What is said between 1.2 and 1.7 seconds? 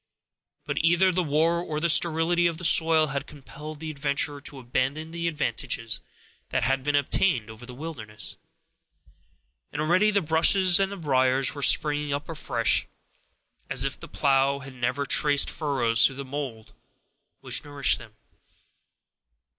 war